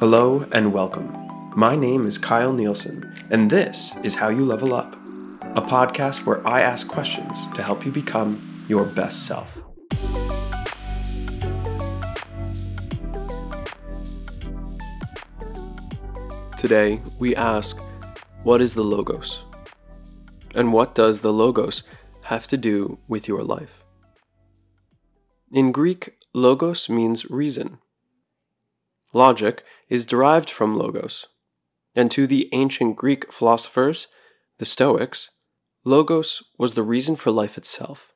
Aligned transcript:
Hello 0.00 0.46
and 0.54 0.72
welcome. 0.72 1.12
My 1.54 1.76
name 1.76 2.06
is 2.06 2.16
Kyle 2.16 2.54
Nielsen, 2.54 3.14
and 3.28 3.50
this 3.50 3.94
is 4.02 4.14
How 4.14 4.30
You 4.30 4.46
Level 4.46 4.72
Up, 4.72 4.94
a 5.54 5.60
podcast 5.60 6.24
where 6.24 6.40
I 6.48 6.62
ask 6.62 6.88
questions 6.88 7.46
to 7.48 7.62
help 7.62 7.84
you 7.84 7.92
become 7.92 8.64
your 8.66 8.86
best 8.86 9.26
self. 9.26 9.58
Today, 16.56 17.02
we 17.18 17.36
ask 17.36 17.78
What 18.42 18.62
is 18.62 18.72
the 18.72 18.82
Logos? 18.82 19.44
And 20.54 20.72
what 20.72 20.94
does 20.94 21.20
the 21.20 21.30
Logos 21.30 21.82
have 22.22 22.46
to 22.46 22.56
do 22.56 23.00
with 23.06 23.28
your 23.28 23.44
life? 23.44 23.84
In 25.52 25.72
Greek, 25.72 26.14
Logos 26.32 26.88
means 26.88 27.30
reason. 27.30 27.80
Logic 29.12 29.64
is 29.88 30.06
derived 30.06 30.48
from 30.48 30.76
logos, 30.76 31.26
and 31.94 32.10
to 32.10 32.26
the 32.26 32.48
ancient 32.52 32.96
Greek 32.96 33.32
philosophers, 33.32 34.06
the 34.58 34.64
Stoics, 34.64 35.30
logos 35.84 36.44
was 36.58 36.74
the 36.74 36.82
reason 36.82 37.16
for 37.16 37.30
life 37.30 37.58
itself. 37.58 38.12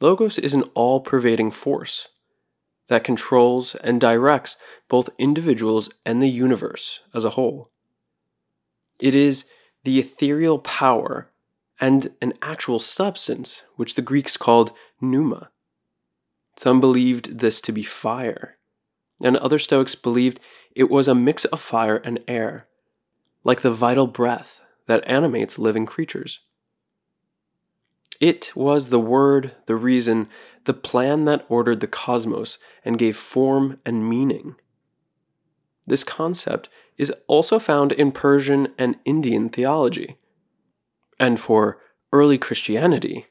Logos 0.00 0.38
is 0.38 0.54
an 0.54 0.64
all 0.74 1.00
pervading 1.00 1.52
force 1.52 2.08
that 2.88 3.04
controls 3.04 3.76
and 3.76 4.00
directs 4.00 4.56
both 4.88 5.08
individuals 5.18 5.88
and 6.04 6.20
the 6.20 6.28
universe 6.28 7.00
as 7.14 7.24
a 7.24 7.30
whole. 7.30 7.70
It 8.98 9.14
is 9.14 9.48
the 9.84 10.00
ethereal 10.00 10.58
power 10.58 11.30
and 11.80 12.14
an 12.20 12.32
actual 12.42 12.80
substance, 12.80 13.62
which 13.76 13.94
the 13.94 14.02
Greeks 14.02 14.36
called 14.36 14.72
pneuma. 15.00 15.50
Some 16.56 16.80
believed 16.80 17.38
this 17.38 17.60
to 17.62 17.72
be 17.72 17.82
fire, 17.82 18.56
and 19.22 19.36
other 19.36 19.58
Stoics 19.58 19.94
believed 19.94 20.40
it 20.74 20.90
was 20.90 21.08
a 21.08 21.14
mix 21.14 21.44
of 21.46 21.60
fire 21.60 21.96
and 21.98 22.22
air, 22.26 22.66
like 23.44 23.60
the 23.60 23.70
vital 23.70 24.06
breath 24.06 24.60
that 24.86 25.06
animates 25.08 25.58
living 25.58 25.86
creatures. 25.86 26.40
It 28.20 28.52
was 28.54 28.88
the 28.88 29.00
word, 29.00 29.52
the 29.66 29.74
reason, 29.74 30.28
the 30.64 30.74
plan 30.74 31.24
that 31.24 31.44
ordered 31.48 31.80
the 31.80 31.88
cosmos 31.88 32.58
and 32.84 32.98
gave 32.98 33.16
form 33.16 33.80
and 33.84 34.08
meaning. 34.08 34.54
This 35.86 36.04
concept 36.04 36.68
is 36.96 37.12
also 37.26 37.58
found 37.58 37.90
in 37.90 38.12
Persian 38.12 38.68
and 38.78 38.96
Indian 39.04 39.48
theology. 39.48 40.16
And 41.18 41.40
for 41.40 41.78
early 42.12 42.38
Christianity, 42.38 43.26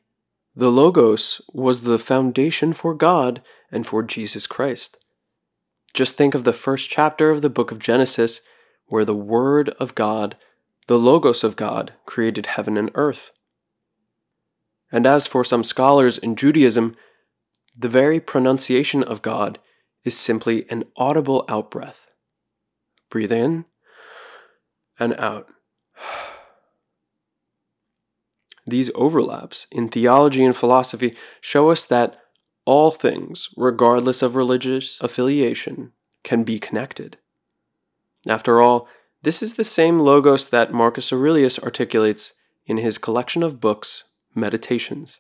the 0.55 0.71
Logos 0.71 1.41
was 1.53 1.81
the 1.81 1.99
foundation 1.99 2.73
for 2.73 2.93
God 2.93 3.41
and 3.71 3.87
for 3.87 4.03
Jesus 4.03 4.47
Christ. 4.47 4.97
Just 5.93 6.15
think 6.15 6.33
of 6.33 6.43
the 6.43 6.53
first 6.53 6.89
chapter 6.89 7.29
of 7.29 7.41
the 7.41 7.49
book 7.49 7.71
of 7.71 7.79
Genesis, 7.79 8.41
where 8.85 9.05
the 9.05 9.15
Word 9.15 9.69
of 9.79 9.95
God, 9.95 10.37
the 10.87 10.99
Logos 10.99 11.43
of 11.43 11.55
God, 11.55 11.93
created 12.05 12.45
heaven 12.45 12.77
and 12.77 12.91
earth. 12.95 13.31
And 14.91 15.05
as 15.05 15.27
for 15.27 15.43
some 15.43 15.63
scholars 15.63 16.17
in 16.17 16.35
Judaism, 16.35 16.95
the 17.77 17.89
very 17.89 18.19
pronunciation 18.19 19.03
of 19.03 19.21
God 19.21 19.59
is 20.03 20.17
simply 20.17 20.69
an 20.69 20.83
audible 20.97 21.45
outbreath. 21.47 22.07
Breathe 23.09 23.31
in 23.31 23.65
and 24.99 25.13
out. 25.13 25.47
These 28.65 28.91
overlaps 28.95 29.67
in 29.71 29.89
theology 29.89 30.43
and 30.43 30.55
philosophy 30.55 31.13
show 31.39 31.71
us 31.71 31.85
that 31.85 32.19
all 32.65 32.91
things, 32.91 33.49
regardless 33.57 34.21
of 34.21 34.35
religious 34.35 34.99
affiliation, 35.01 35.93
can 36.23 36.43
be 36.43 36.59
connected. 36.59 37.17
After 38.27 38.61
all, 38.61 38.87
this 39.23 39.41
is 39.41 39.55
the 39.55 39.63
same 39.63 39.99
logos 39.99 40.49
that 40.49 40.73
Marcus 40.73 41.11
Aurelius 41.11 41.59
articulates 41.59 42.33
in 42.65 42.77
his 42.77 42.97
collection 42.97 43.43
of 43.43 43.59
books, 43.59 44.05
Meditations. 44.33 45.19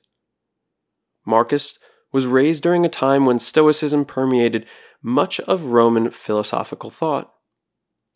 Marcus 1.25 1.77
was 2.11 2.25
raised 2.25 2.63
during 2.63 2.85
a 2.85 2.89
time 2.89 3.25
when 3.25 3.39
Stoicism 3.39 4.05
permeated 4.05 4.65
much 5.01 5.39
of 5.41 5.67
Roman 5.67 6.11
philosophical 6.11 6.89
thought, 6.89 7.33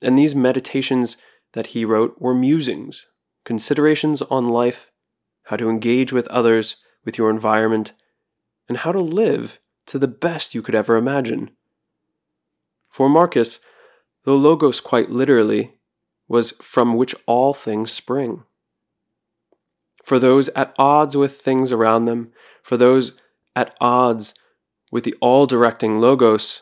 and 0.02 0.18
these 0.18 0.36
meditations 0.36 1.18
that 1.54 1.68
he 1.68 1.84
wrote 1.86 2.16
were 2.20 2.34
musings, 2.34 3.06
considerations 3.44 4.22
on 4.24 4.48
life, 4.48 4.92
how 5.44 5.58
to 5.58 5.70
engage 5.70 6.14
with 6.14 6.28
others, 6.28 6.78
with 7.04 7.18
your 7.18 7.30
environment, 7.30 7.94
and 8.68 8.80
how 8.80 8.92
to 8.92 9.00
live 9.00 9.60
to 9.88 10.00
the 10.00 10.08
best 10.08 10.56
you 10.56 10.62
could 10.62 10.76
ever 10.76 10.96
imagine. 10.96 11.52
For 12.90 13.10
Marcus, 13.10 13.60
the 14.24 14.34
Logos 14.34 14.80
quite 14.80 15.10
literally 15.10 15.72
was 16.28 16.52
from 16.52 16.96
which 16.96 17.16
all 17.28 17.54
things 17.54 17.92
spring. 17.92 18.44
For 20.04 20.20
those 20.20 20.50
at 20.50 20.74
odds 20.78 21.16
with 21.18 21.36
things 21.36 21.72
around 21.72 22.06
them, 22.06 22.32
for 22.64 22.78
those 22.78 23.20
at 23.56 23.76
odds 23.80 24.34
with 24.92 25.04
the 25.04 25.16
all 25.20 25.46
directing 25.46 26.00
Logos, 26.00 26.62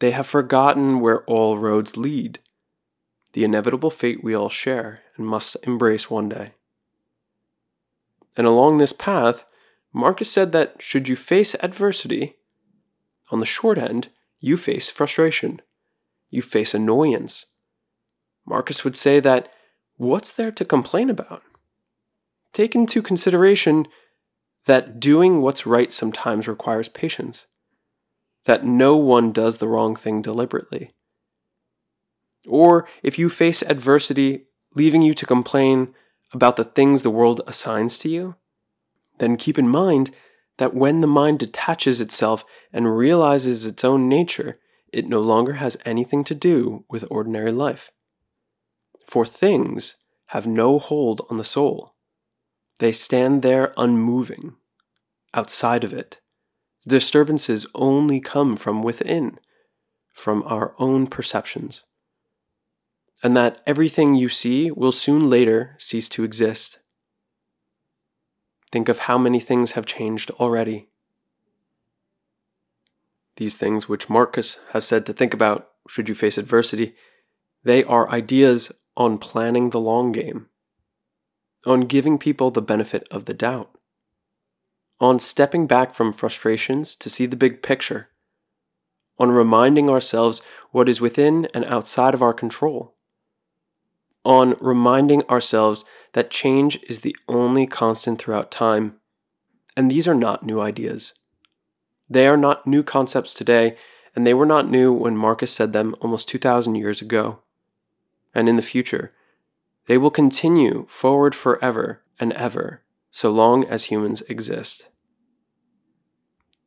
they 0.00 0.12
have 0.12 0.26
forgotten 0.26 1.00
where 1.00 1.24
all 1.24 1.58
roads 1.58 1.96
lead, 1.96 2.38
the 3.32 3.44
inevitable 3.44 3.90
fate 3.90 4.22
we 4.22 4.34
all 4.34 4.48
share 4.48 5.00
and 5.16 5.26
must 5.26 5.56
embrace 5.64 6.10
one 6.10 6.28
day. 6.28 6.52
And 8.36 8.46
along 8.46 8.78
this 8.78 8.92
path, 8.92 9.44
Marcus 9.98 10.30
said 10.30 10.52
that 10.52 10.80
should 10.80 11.08
you 11.08 11.16
face 11.16 11.56
adversity, 11.60 12.36
on 13.32 13.40
the 13.40 13.44
short 13.44 13.78
end, 13.78 14.10
you 14.38 14.56
face 14.56 14.88
frustration, 14.88 15.60
you 16.30 16.40
face 16.40 16.72
annoyance. 16.72 17.46
Marcus 18.46 18.84
would 18.84 18.94
say 18.94 19.18
that 19.18 19.52
what's 19.96 20.30
there 20.30 20.52
to 20.52 20.64
complain 20.64 21.10
about? 21.10 21.42
Take 22.52 22.76
into 22.76 23.02
consideration 23.02 23.88
that 24.66 25.00
doing 25.00 25.40
what's 25.42 25.66
right 25.66 25.92
sometimes 25.92 26.46
requires 26.46 26.88
patience, 26.88 27.46
that 28.44 28.64
no 28.64 28.96
one 28.96 29.32
does 29.32 29.56
the 29.56 29.66
wrong 29.66 29.96
thing 29.96 30.22
deliberately. 30.22 30.92
Or 32.46 32.86
if 33.02 33.18
you 33.18 33.28
face 33.28 33.62
adversity 33.62 34.44
leaving 34.76 35.02
you 35.02 35.12
to 35.14 35.26
complain 35.26 35.92
about 36.32 36.54
the 36.54 36.64
things 36.64 37.02
the 37.02 37.10
world 37.10 37.40
assigns 37.48 37.98
to 37.98 38.08
you, 38.08 38.36
then 39.18 39.36
keep 39.36 39.58
in 39.58 39.68
mind 39.68 40.10
that 40.58 40.74
when 40.74 41.00
the 41.00 41.06
mind 41.06 41.38
detaches 41.38 42.00
itself 42.00 42.44
and 42.72 42.96
realizes 42.96 43.64
its 43.64 43.84
own 43.84 44.08
nature, 44.08 44.58
it 44.92 45.06
no 45.06 45.20
longer 45.20 45.54
has 45.54 45.76
anything 45.84 46.24
to 46.24 46.34
do 46.34 46.84
with 46.88 47.04
ordinary 47.10 47.52
life. 47.52 47.90
For 49.06 49.24
things 49.24 49.94
have 50.26 50.46
no 50.46 50.78
hold 50.78 51.22
on 51.30 51.36
the 51.36 51.44
soul. 51.44 51.90
They 52.78 52.92
stand 52.92 53.42
there 53.42 53.72
unmoving, 53.76 54.56
outside 55.34 55.84
of 55.84 55.92
it. 55.92 56.20
The 56.84 56.90
disturbances 56.90 57.66
only 57.74 58.20
come 58.20 58.56
from 58.56 58.82
within, 58.82 59.38
from 60.12 60.42
our 60.44 60.74
own 60.78 61.06
perceptions. 61.06 61.82
And 63.22 63.36
that 63.36 63.62
everything 63.66 64.14
you 64.14 64.28
see 64.28 64.70
will 64.70 64.92
soon 64.92 65.28
later 65.28 65.74
cease 65.78 66.08
to 66.10 66.24
exist 66.24 66.78
Think 68.70 68.88
of 68.88 69.00
how 69.00 69.16
many 69.16 69.40
things 69.40 69.72
have 69.72 69.86
changed 69.86 70.30
already. 70.32 70.88
These 73.36 73.56
things, 73.56 73.88
which 73.88 74.10
Marcus 74.10 74.58
has 74.72 74.86
said 74.86 75.06
to 75.06 75.12
think 75.12 75.32
about 75.32 75.70
should 75.88 76.08
you 76.08 76.14
face 76.14 76.36
adversity, 76.36 76.94
they 77.64 77.82
are 77.84 78.10
ideas 78.10 78.72
on 78.96 79.16
planning 79.16 79.70
the 79.70 79.80
long 79.80 80.12
game, 80.12 80.48
on 81.64 81.82
giving 81.82 82.18
people 82.18 82.50
the 82.50 82.60
benefit 82.60 83.06
of 83.10 83.24
the 83.24 83.32
doubt, 83.32 83.70
on 85.00 85.18
stepping 85.18 85.66
back 85.66 85.94
from 85.94 86.12
frustrations 86.12 86.94
to 86.96 87.08
see 87.08 87.24
the 87.24 87.36
big 87.36 87.62
picture, 87.62 88.08
on 89.18 89.30
reminding 89.30 89.88
ourselves 89.88 90.42
what 90.72 90.88
is 90.88 91.00
within 91.00 91.46
and 91.54 91.64
outside 91.64 92.12
of 92.12 92.22
our 92.22 92.34
control 92.34 92.94
on 94.24 94.56
reminding 94.60 95.22
ourselves 95.24 95.84
that 96.12 96.30
change 96.30 96.78
is 96.88 97.00
the 97.00 97.16
only 97.28 97.66
constant 97.66 98.20
throughout 98.20 98.50
time. 98.50 98.98
And 99.76 99.90
these 99.90 100.08
are 100.08 100.14
not 100.14 100.44
new 100.44 100.60
ideas. 100.60 101.12
They 102.10 102.26
are 102.26 102.36
not 102.36 102.66
new 102.66 102.82
concepts 102.82 103.34
today, 103.34 103.76
and 104.14 104.26
they 104.26 104.34
were 104.34 104.46
not 104.46 104.68
new 104.68 104.92
when 104.92 105.16
Marcus 105.16 105.52
said 105.52 105.72
them 105.72 105.94
almost 106.00 106.28
2,000 106.28 106.74
years 106.74 107.00
ago. 107.00 107.40
And 108.34 108.48
in 108.48 108.56
the 108.56 108.62
future, 108.62 109.12
they 109.86 109.98
will 109.98 110.10
continue 110.10 110.86
forward 110.88 111.34
forever 111.34 112.02
and 112.18 112.32
ever, 112.32 112.82
so 113.10 113.30
long 113.30 113.64
as 113.64 113.84
humans 113.84 114.22
exist. 114.22 114.88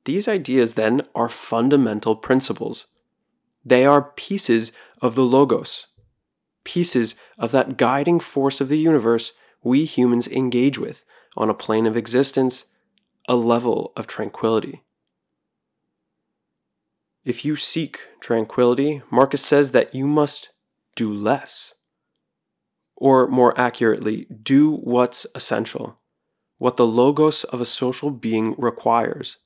These 0.06 0.28
ideas, 0.28 0.74
then, 0.74 1.04
are 1.14 1.30
fundamental 1.30 2.16
principles. 2.16 2.88
They 3.64 3.86
are 3.86 4.02
pieces 4.02 4.72
of 5.02 5.14
the 5.16 5.24
Logos, 5.24 5.88
pieces 6.64 7.16
of 7.38 7.52
that 7.52 7.78
guiding 7.78 8.20
force 8.20 8.62
of 8.62 8.70
the 8.70 8.80
universe 8.80 9.34
we 9.64 9.86
humans 9.86 10.28
engage 10.28 10.78
with 10.78 11.04
on 11.38 11.50
a 11.50 11.54
plane 11.54 11.86
of 11.86 11.96
existence, 11.96 12.66
a 13.28 13.36
level 13.36 13.94
of 13.96 14.08
tranquility. 14.08 14.84
If 17.24 17.46
you 17.46 17.56
seek 17.56 18.00
tranquility, 18.20 19.04
Marcus 19.12 19.46
says 19.46 19.72
that 19.72 19.94
you 19.94 20.08
must 20.08 20.50
do 20.96 21.14
less. 21.14 21.74
Or 22.96 23.28
more 23.28 23.60
accurately, 23.60 24.26
do 24.26 24.72
what's 24.72 25.28
essential, 25.36 25.96
what 26.58 26.78
the 26.78 26.86
logos 26.86 27.44
of 27.46 27.62
a 27.62 27.66
social 27.66 28.10
being 28.12 28.56
requires. 28.58 29.38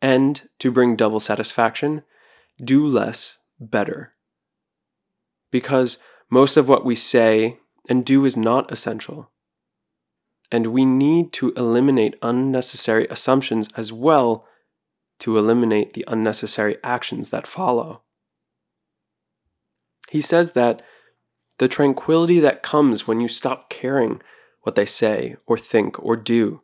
And 0.00 0.48
to 0.58 0.70
bring 0.70 0.96
double 0.96 1.20
satisfaction, 1.20 2.02
do 2.62 2.86
less 2.86 3.38
better. 3.60 4.14
Because 5.50 5.98
most 6.30 6.56
of 6.56 6.68
what 6.68 6.84
we 6.84 6.94
say 6.94 7.58
and 7.88 8.04
do 8.04 8.24
is 8.24 8.36
not 8.36 8.70
essential. 8.70 9.30
And 10.50 10.68
we 10.68 10.84
need 10.84 11.32
to 11.34 11.52
eliminate 11.52 12.16
unnecessary 12.22 13.06
assumptions 13.08 13.68
as 13.76 13.92
well 13.92 14.46
to 15.20 15.36
eliminate 15.36 15.94
the 15.94 16.04
unnecessary 16.08 16.76
actions 16.82 17.30
that 17.30 17.46
follow. 17.46 18.02
He 20.10 20.20
says 20.20 20.52
that 20.52 20.82
the 21.58 21.68
tranquility 21.68 22.40
that 22.40 22.62
comes 22.62 23.06
when 23.06 23.20
you 23.20 23.28
stop 23.28 23.68
caring 23.68 24.22
what 24.62 24.74
they 24.74 24.86
say 24.86 25.36
or 25.46 25.58
think 25.58 26.02
or 26.02 26.16
do, 26.16 26.62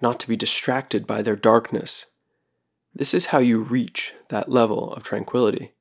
not 0.00 0.20
to 0.20 0.28
be 0.28 0.36
distracted 0.36 1.06
by 1.06 1.22
their 1.22 1.36
darkness, 1.36 2.06
this 2.94 3.12
is 3.12 3.26
how 3.26 3.38
you 3.38 3.60
reach 3.60 4.14
that 4.28 4.48
level 4.48 4.92
of 4.92 5.02
tranquility. 5.02 5.72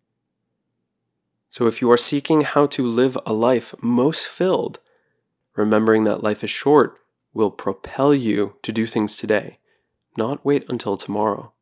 So 1.56 1.68
if 1.68 1.82
you 1.82 1.90
are 1.90 1.98
seeking 1.98 2.42
how 2.42 2.66
to 2.66 2.86
live 2.86 3.18
a 3.26 3.32
life 3.32 3.74
most 3.82 4.28
filled, 4.28 4.80
remembering 5.56 6.04
that 6.04 6.22
life 6.22 6.44
is 6.44 6.50
short 6.50 7.00
will 7.34 7.50
propel 7.50 8.14
you 8.14 8.58
to 8.62 8.74
do 8.74 8.86
things 8.86 9.16
today, 9.16 9.56
not 10.18 10.44
wait 10.44 10.66
until 10.68 10.98
tomorrow. 10.98 11.54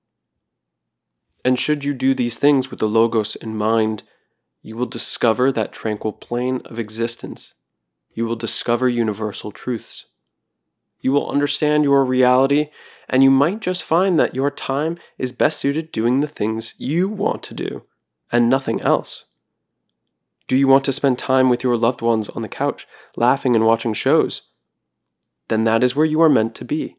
And 1.45 1.59
should 1.59 1.85
you 1.85 1.93
do 1.93 2.15
these 2.15 2.37
things 2.37 2.71
with 2.71 2.79
the 2.79 2.87
Logos 2.87 3.35
in 3.35 3.55
mind, 3.55 4.01
you 4.63 4.75
will 4.75 4.87
discover 4.87 5.51
that 5.51 5.71
tranquil 5.71 6.11
plane 6.13 6.63
of 6.65 6.79
existence. 6.79 7.53
You 8.15 8.25
will 8.25 8.35
discover 8.35 8.89
universal 8.89 9.51
truths. 9.51 10.07
You 11.01 11.11
will 11.11 11.29
understand 11.29 11.83
your 11.83 12.03
reality, 12.03 12.71
and 13.07 13.23
you 13.23 13.29
might 13.29 13.59
just 13.59 13.83
find 13.83 14.17
that 14.17 14.33
your 14.33 14.49
time 14.49 14.97
is 15.19 15.31
best 15.31 15.59
suited 15.59 15.91
doing 15.91 16.21
the 16.21 16.27
things 16.27 16.73
you 16.79 17.07
want 17.09 17.43
to 17.43 17.53
do, 17.53 17.83
and 18.31 18.49
nothing 18.49 18.81
else. 18.81 19.25
Do 20.47 20.55
you 20.55 20.67
want 20.67 20.83
to 20.85 20.91
spend 20.91 21.17
time 21.17 21.49
with 21.49 21.63
your 21.63 21.77
loved 21.77 22.01
ones 22.01 22.29
on 22.29 22.41
the 22.41 22.49
couch, 22.49 22.87
laughing 23.15 23.55
and 23.55 23.65
watching 23.65 23.93
shows? 23.93 24.43
Then 25.47 25.63
that 25.63 25.83
is 25.83 25.95
where 25.95 26.05
you 26.05 26.21
are 26.21 26.29
meant 26.29 26.55
to 26.55 26.65
be. 26.65 26.97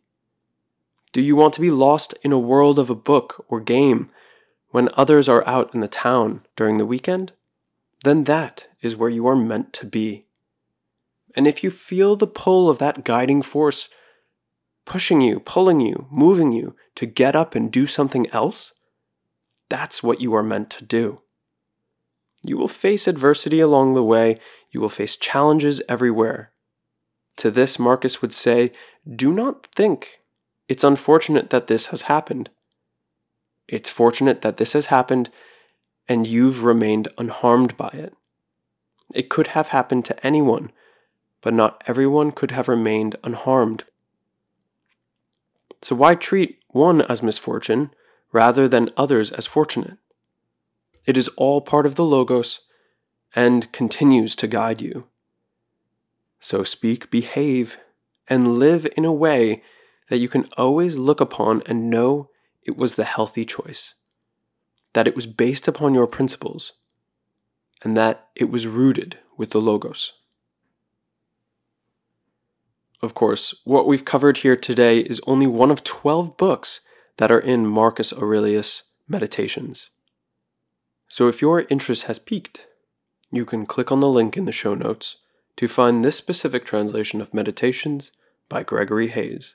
Do 1.12 1.20
you 1.20 1.36
want 1.36 1.54
to 1.54 1.60
be 1.60 1.70
lost 1.70 2.14
in 2.22 2.32
a 2.32 2.38
world 2.38 2.78
of 2.78 2.90
a 2.90 2.94
book 2.94 3.44
or 3.48 3.60
game 3.60 4.10
when 4.70 4.88
others 4.94 5.28
are 5.28 5.46
out 5.46 5.74
in 5.74 5.80
the 5.80 5.88
town 5.88 6.44
during 6.56 6.78
the 6.78 6.86
weekend? 6.86 7.32
Then 8.02 8.24
that 8.24 8.68
is 8.80 8.96
where 8.96 9.10
you 9.10 9.26
are 9.26 9.36
meant 9.36 9.72
to 9.74 9.86
be. 9.86 10.26
And 11.36 11.46
if 11.46 11.62
you 11.62 11.70
feel 11.70 12.16
the 12.16 12.26
pull 12.26 12.68
of 12.68 12.78
that 12.78 13.04
guiding 13.04 13.42
force 13.42 13.88
pushing 14.84 15.20
you, 15.20 15.40
pulling 15.40 15.80
you, 15.80 16.06
moving 16.10 16.52
you 16.52 16.76
to 16.94 17.06
get 17.06 17.34
up 17.34 17.54
and 17.54 17.72
do 17.72 17.86
something 17.86 18.28
else, 18.30 18.74
that's 19.68 20.02
what 20.02 20.20
you 20.20 20.34
are 20.34 20.42
meant 20.42 20.70
to 20.70 20.84
do. 20.84 21.22
You 22.44 22.58
will 22.58 22.68
face 22.68 23.08
adversity 23.08 23.60
along 23.60 23.94
the 23.94 24.04
way, 24.04 24.38
you 24.70 24.80
will 24.80 24.88
face 24.90 25.16
challenges 25.16 25.82
everywhere. 25.88 26.50
To 27.36 27.50
this, 27.50 27.78
Marcus 27.78 28.20
would 28.20 28.32
say, 28.32 28.70
Do 29.08 29.32
not 29.32 29.66
think 29.74 30.20
it's 30.68 30.84
unfortunate 30.84 31.50
that 31.50 31.66
this 31.66 31.86
has 31.86 32.02
happened. 32.02 32.50
It's 33.66 33.88
fortunate 33.88 34.42
that 34.42 34.58
this 34.58 34.74
has 34.74 34.86
happened 34.86 35.30
and 36.06 36.26
you've 36.26 36.64
remained 36.64 37.08
unharmed 37.16 37.76
by 37.76 37.88
it. 37.88 38.14
It 39.14 39.30
could 39.30 39.48
have 39.48 39.68
happened 39.68 40.04
to 40.06 40.26
anyone, 40.26 40.70
but 41.40 41.54
not 41.54 41.82
everyone 41.86 42.30
could 42.30 42.50
have 42.50 42.68
remained 42.68 43.16
unharmed. 43.24 43.84
So 45.82 45.94
why 45.94 46.14
treat 46.14 46.58
one 46.68 47.02
as 47.02 47.22
misfortune 47.22 47.90
rather 48.32 48.68
than 48.68 48.90
others 48.96 49.30
as 49.30 49.46
fortunate? 49.46 49.98
It 51.06 51.16
is 51.16 51.28
all 51.36 51.60
part 51.60 51.86
of 51.86 51.96
the 51.96 52.04
Logos 52.04 52.60
and 53.34 53.70
continues 53.72 54.34
to 54.36 54.46
guide 54.46 54.80
you. 54.80 55.08
So 56.40 56.62
speak, 56.62 57.10
behave, 57.10 57.78
and 58.28 58.58
live 58.58 58.86
in 58.96 59.04
a 59.04 59.12
way 59.12 59.62
that 60.08 60.18
you 60.18 60.28
can 60.28 60.46
always 60.56 60.96
look 60.96 61.20
upon 61.20 61.62
and 61.66 61.90
know 61.90 62.30
it 62.62 62.76
was 62.76 62.94
the 62.94 63.04
healthy 63.04 63.44
choice, 63.44 63.94
that 64.92 65.06
it 65.06 65.14
was 65.14 65.26
based 65.26 65.68
upon 65.68 65.94
your 65.94 66.06
principles, 66.06 66.72
and 67.82 67.96
that 67.96 68.28
it 68.34 68.50
was 68.50 68.66
rooted 68.66 69.18
with 69.36 69.50
the 69.50 69.60
Logos. 69.60 70.12
Of 73.02 73.12
course, 73.12 73.54
what 73.64 73.86
we've 73.86 74.04
covered 74.04 74.38
here 74.38 74.56
today 74.56 75.00
is 75.00 75.20
only 75.26 75.46
one 75.46 75.70
of 75.70 75.84
12 75.84 76.38
books 76.38 76.80
that 77.18 77.30
are 77.30 77.40
in 77.40 77.66
Marcus 77.66 78.12
Aurelius' 78.12 78.84
Meditations. 79.06 79.90
So 81.14 81.28
if 81.28 81.40
your 81.40 81.64
interest 81.70 82.06
has 82.06 82.18
piqued, 82.18 82.66
you 83.30 83.44
can 83.44 83.66
click 83.66 83.92
on 83.92 84.00
the 84.00 84.08
link 84.08 84.36
in 84.36 84.46
the 84.46 84.50
show 84.50 84.74
notes 84.74 85.18
to 85.54 85.68
find 85.68 86.04
this 86.04 86.16
specific 86.16 86.64
translation 86.64 87.20
of 87.20 87.32
Meditations 87.32 88.10
by 88.48 88.64
Gregory 88.64 89.06
Hays. 89.06 89.54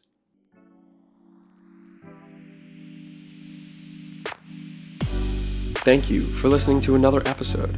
Thank 5.83 6.09
you 6.09 6.31
for 6.31 6.47
listening 6.47 6.79
to 6.79 6.95
another 6.95 7.21
episode. 7.27 7.77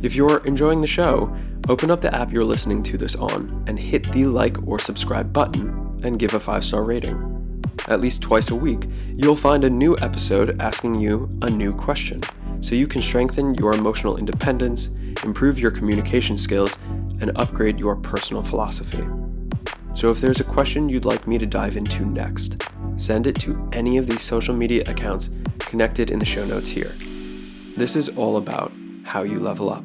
If 0.00 0.14
you're 0.14 0.42
enjoying 0.46 0.80
the 0.80 0.86
show, 0.86 1.36
open 1.68 1.90
up 1.90 2.00
the 2.00 2.14
app 2.14 2.32
you're 2.32 2.44
listening 2.44 2.82
to 2.84 2.96
this 2.96 3.14
on 3.16 3.62
and 3.66 3.78
hit 3.78 4.10
the 4.12 4.24
like 4.24 4.66
or 4.66 4.78
subscribe 4.78 5.34
button 5.34 6.00
and 6.02 6.18
give 6.18 6.32
a 6.32 6.40
5 6.40 6.64
star 6.64 6.82
rating. 6.82 7.28
At 7.88 8.00
least 8.00 8.22
twice 8.22 8.48
a 8.48 8.56
week, 8.56 8.88
you'll 9.14 9.36
find 9.36 9.64
a 9.64 9.68
new 9.68 9.98
episode 9.98 10.58
asking 10.62 10.98
you 10.98 11.28
a 11.42 11.50
new 11.50 11.74
question 11.74 12.22
so 12.62 12.74
you 12.74 12.86
can 12.86 13.02
strengthen 13.02 13.54
your 13.56 13.74
emotional 13.74 14.16
independence, 14.16 14.88
improve 15.24 15.58
your 15.58 15.70
communication 15.70 16.38
skills, 16.38 16.78
and 17.20 17.36
upgrade 17.36 17.78
your 17.78 17.96
personal 17.96 18.42
philosophy. 18.42 19.04
So 19.94 20.10
if 20.10 20.20
there's 20.20 20.40
a 20.40 20.44
question 20.44 20.88
you'd 20.88 21.04
like 21.04 21.26
me 21.26 21.36
to 21.38 21.44
dive 21.44 21.76
into 21.76 22.06
next, 22.06 22.62
send 22.96 23.26
it 23.26 23.38
to 23.40 23.68
any 23.72 23.98
of 23.98 24.06
these 24.06 24.22
social 24.22 24.54
media 24.54 24.84
accounts 24.86 25.28
connected 25.58 26.10
in 26.10 26.18
the 26.18 26.24
show 26.24 26.46
notes 26.46 26.70
here. 26.70 26.94
This 27.76 27.96
is 27.96 28.08
all 28.16 28.36
about 28.36 28.72
how 29.04 29.22
you 29.22 29.38
level 29.38 29.68
up. 29.70 29.84